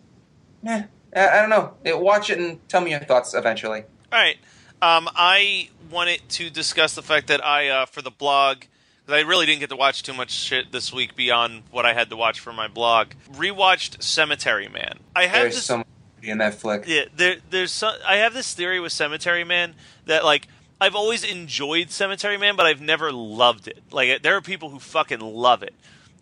[0.64, 1.74] eh, I I don't know.
[1.82, 3.82] It, watch it and tell me your thoughts eventually.
[4.12, 4.36] All right.
[4.82, 8.60] Um, I wanted to discuss the fact that I, uh, for the blog,
[9.06, 11.92] 'cause I really didn't get to watch too much shit this week beyond what I
[11.92, 13.08] had to watch for my blog.
[13.32, 15.00] Rewatched Cemetery Man.
[15.14, 15.64] I have this.
[15.64, 15.86] so much
[16.22, 16.84] in that flick.
[16.86, 19.74] Yeah, there, there's some, I have this theory with Cemetery Man
[20.06, 20.48] that like
[20.80, 23.82] I've always enjoyed Cemetery Man, but I've never loved it.
[23.90, 25.74] Like there are people who fucking love it,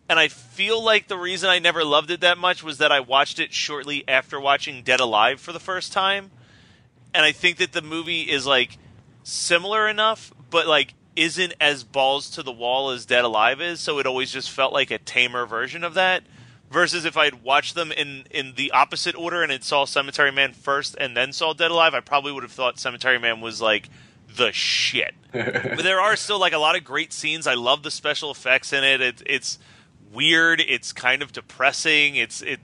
[0.08, 3.00] and I feel like the reason I never loved it that much was that I
[3.00, 6.30] watched it shortly after watching Dead Alive for the first time,
[7.14, 8.78] and I think that the movie is like
[9.24, 13.80] similar enough, but like isn't as balls to the wall as Dead Alive is.
[13.80, 16.22] So it always just felt like a tamer version of that.
[16.70, 20.52] Versus if I'd watched them in in the opposite order and had saw Cemetery Man
[20.52, 23.88] first and then saw Dead Alive, I probably would have thought Cemetery Man was like
[24.34, 25.14] the shit.
[25.32, 27.46] but there are still like a lot of great scenes.
[27.46, 29.00] I love the special effects in it.
[29.00, 29.58] it it's
[30.12, 30.60] weird.
[30.60, 32.16] It's kind of depressing.
[32.16, 32.60] It's it.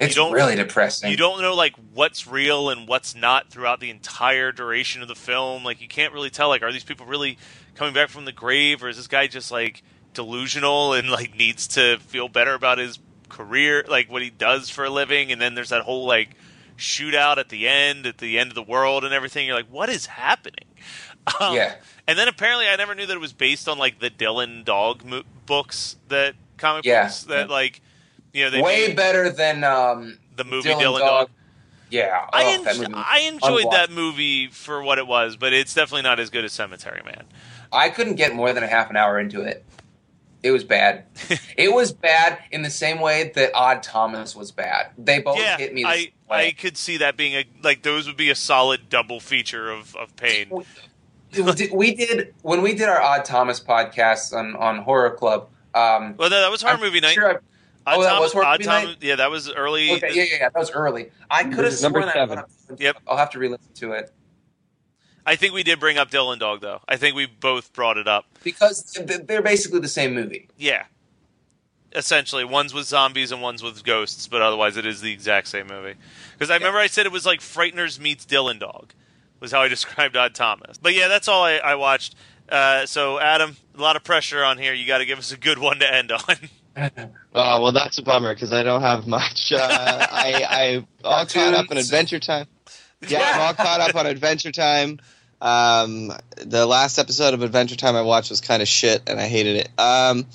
[0.00, 1.10] It's really depressing.
[1.10, 5.14] you don't know like what's real and what's not throughout the entire duration of the
[5.14, 5.64] film.
[5.64, 7.38] Like you can't really tell like are these people really
[7.74, 11.66] coming back from the grave or is this guy just like delusional and like needs
[11.68, 15.54] to feel better about his career, like what he does for a living and then
[15.54, 16.30] there's that whole like
[16.76, 19.46] shootout at the end at the end of the world and everything.
[19.46, 20.66] You're like what is happening?
[21.40, 21.74] Um, Yeah.
[22.06, 25.02] And then apparently I never knew that it was based on like the Dylan Dog
[25.06, 27.04] mo- books that comic Yeah.
[27.04, 27.80] books that like
[28.34, 31.28] you know they Way made better than um, the movie Dylan, Dylan, Dog.
[31.28, 31.30] Dog.
[31.90, 36.02] Yeah, I, oh, en- I enjoyed that movie for what it was, but it's definitely
[36.02, 37.24] not as good as Cemetery Man.
[37.72, 39.64] I couldn't get more than a half an hour into it.
[40.42, 41.04] It was bad.
[41.56, 44.90] it was bad in the same way that Odd Thomas was bad.
[44.98, 45.84] They both yeah, hit me.
[45.84, 49.20] I same I could see that being a like those would be a solid double
[49.20, 50.50] feature of of pain.
[51.72, 55.48] we did, when we did our Odd Thomas podcast on on Horror Club.
[55.74, 57.14] Um, Well, no, that was horror I'm movie night.
[57.14, 57.53] Sure I-
[57.86, 58.96] Odd oh, that Tom- was horror Odd movie Tom- night?
[59.00, 59.92] Yeah, that was early.
[59.92, 61.10] okay, yeah, yeah, yeah, that was early.
[61.30, 62.14] I could have Number sworn that.
[62.14, 62.44] seven.
[62.78, 62.96] Yep.
[63.06, 64.10] I'll have to re-listen to it
[65.26, 66.80] I think we did bring up Dylan Dog though.
[66.86, 68.26] I think we both brought it up.
[68.42, 68.92] because
[69.24, 70.48] they're basically the same movie.
[70.58, 70.84] Yeah.
[71.94, 75.68] Essentially, one's with zombies and one's with ghosts, but otherwise it is the exact same
[75.68, 75.94] movie.
[76.32, 78.92] Because I remember I said it was like Frighteners meets Dylan Dog,
[79.40, 80.76] was how I described Odd Thomas.
[80.76, 82.16] But yeah, that's all I, I watched.
[82.48, 84.74] Uh, so, Adam, a lot of pressure on here.
[84.74, 86.20] You got to give us a good one to end on.
[86.76, 89.52] Oh well, that's a bummer because I don't have much.
[89.52, 92.46] Uh, I I all caught up on Adventure Time.
[93.08, 94.98] Yeah, I'm all caught up on Adventure Time.
[95.40, 99.26] Um, the last episode of Adventure Time I watched was kind of shit, and I
[99.26, 99.68] hated it.
[99.78, 100.26] Um,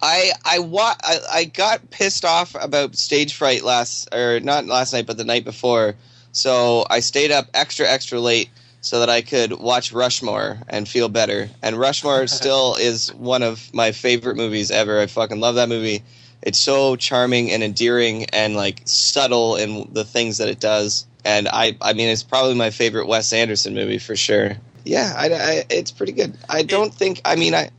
[0.00, 4.92] I I, wa- I I got pissed off about stage fright last or not last
[4.92, 5.96] night, but the night before.
[6.32, 8.50] So I stayed up extra extra late
[8.82, 11.48] so that I could watch Rushmore and feel better.
[11.62, 15.00] And Rushmore still is one of my favorite movies ever.
[15.00, 16.02] I fucking love that movie.
[16.42, 21.06] It's so charming and endearing and like subtle in the things that it does.
[21.24, 24.56] And I, I mean, it's probably my favorite Wes Anderson movie for sure.
[24.84, 26.36] Yeah, I, I, it's pretty good.
[26.48, 27.20] I don't think.
[27.24, 27.70] I mean, I,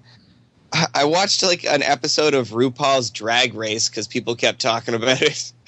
[0.94, 5.52] I watched like an episode of RuPaul's Drag Race because people kept talking about it.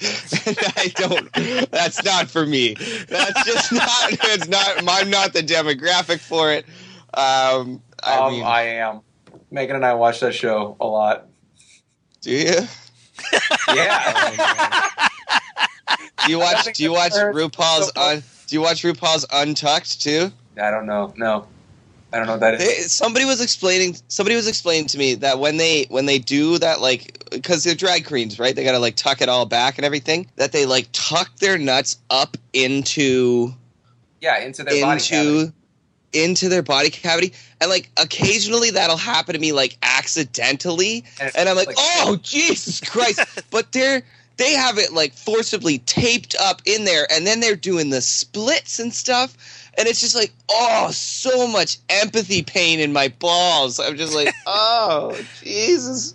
[0.76, 1.70] I don't.
[1.70, 2.74] That's not for me.
[3.08, 4.12] That's just not.
[4.12, 4.82] It's not.
[4.88, 6.64] I'm not the demographic for it.
[7.14, 9.00] Um, I um, mean, I am.
[9.50, 11.26] Megan and I watch that show a lot.
[12.20, 12.60] do you?
[13.74, 14.90] Yeah.
[16.24, 16.72] Do you watch?
[16.74, 17.92] Do you watch RuPaul's?
[17.96, 20.32] Un, do you watch RuPaul's Untucked too?
[20.60, 21.12] I don't know.
[21.16, 21.46] No,
[22.16, 22.60] I don't know what that is.
[22.60, 23.94] They, somebody was explaining.
[24.08, 27.74] Somebody was explaining to me that when they when they do that, like, because they're
[27.74, 28.56] drag queens, right?
[28.56, 30.30] They gotta like tuck it all back and everything.
[30.36, 33.54] That they like tuck their nuts up into
[34.22, 35.38] Yeah, into their body cavity.
[35.40, 35.52] into
[36.14, 41.48] into their body cavity, and like occasionally that'll happen to me like accidentally, And and
[41.50, 43.20] I'm like, like- oh Jesus Christ!
[43.50, 44.02] but they're
[44.38, 48.78] they have it like forcibly taped up in there, and then they're doing the splits
[48.78, 49.36] and stuff,
[49.78, 53.78] and it's just like, oh, so much empathy pain in my balls.
[53.78, 56.14] I'm just like, oh Jesus,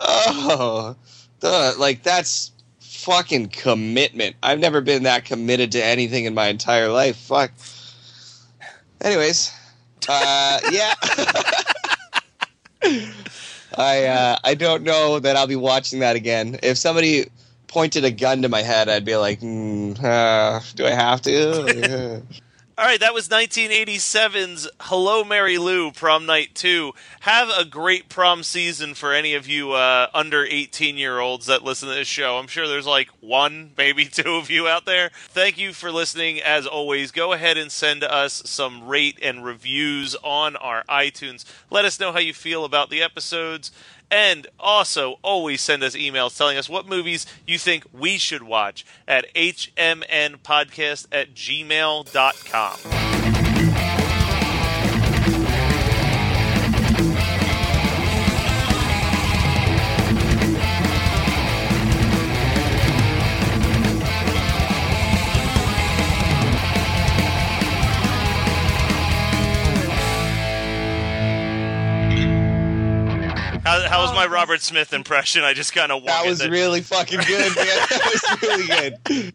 [0.00, 0.96] oh,
[1.40, 4.36] duh, like that's fucking commitment.
[4.42, 7.16] I've never been that committed to anything in my entire life.
[7.16, 7.52] Fuck.
[9.00, 9.52] Anyways,
[10.08, 10.94] uh, yeah.
[13.76, 16.58] I uh, I don't know that I'll be watching that again.
[16.62, 17.26] If somebody
[17.68, 22.22] pointed a gun to my head, I'd be like, mm, uh, "Do I have to?"
[22.78, 26.94] All right, that was 1987's Hello Mary Lou Prom Night 2.
[27.20, 31.62] Have a great prom season for any of you uh, under 18 year olds that
[31.62, 32.38] listen to this show.
[32.38, 35.10] I'm sure there's like one, maybe two of you out there.
[35.28, 36.40] Thank you for listening.
[36.40, 41.44] As always, go ahead and send us some rate and reviews on our iTunes.
[41.68, 43.70] Let us know how you feel about the episodes.
[44.12, 48.84] And also, always send us emails telling us what movies you think we should watch
[49.08, 53.31] at hmnpodcast at gmail.com.
[73.92, 75.44] How, how was my oh, Robert Smith impression?
[75.44, 77.66] I just kind of that was really fucking good, man.
[77.90, 79.34] That was really good.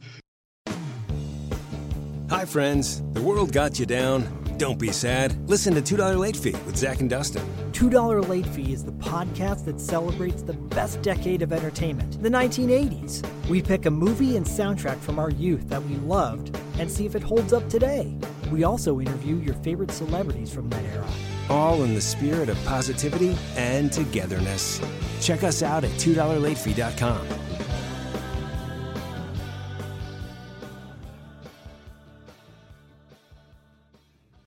[2.32, 3.03] Hi, friends.
[3.14, 4.28] The world got you down.
[4.58, 5.47] Don't be sad.
[5.47, 7.43] Listen to $2 Late Fee with Zach and Dustin.
[7.74, 13.24] $2 Late Fee is the podcast that celebrates the best decade of entertainment, the 1980s.
[13.47, 17.14] We pick a movie and soundtrack from our youth that we loved and see if
[17.14, 18.18] it holds up today.
[18.51, 21.08] We also interview your favorite celebrities from that era.
[21.49, 24.81] All in the spirit of positivity and togetherness.
[25.21, 27.27] Check us out at $2latefee.com.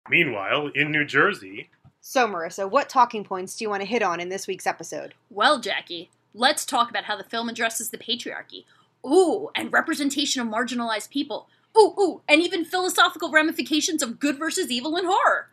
[0.08, 1.70] Meanwhile, in New Jersey,
[2.00, 5.14] So, Marissa, what talking points do you want to hit on in this week's episode?
[5.30, 8.64] Well, Jackie, let's talk about how the film addresses the patriarchy.
[9.06, 11.48] Ooh, and representation of marginalized people.
[11.78, 15.48] Ooh, ooh, and even philosophical ramifications of good versus evil in horror.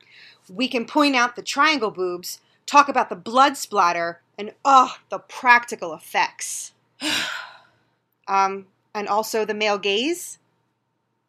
[0.49, 5.19] We can point out the triangle boobs, talk about the blood splatter, and oh, the
[5.19, 6.73] practical effects.
[8.27, 10.39] um, and also the male gaze.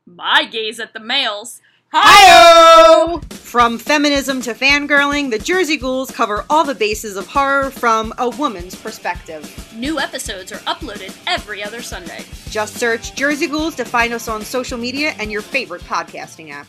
[0.06, 1.60] My gaze at the males.
[1.90, 3.18] Hi!
[3.30, 8.28] From feminism to fangirling, the Jersey Ghouls cover all the bases of horror from a
[8.28, 9.72] woman's perspective.
[9.74, 12.26] New episodes are uploaded every other Sunday.
[12.50, 16.68] Just search Jersey Ghouls to find us on social media and your favorite podcasting app.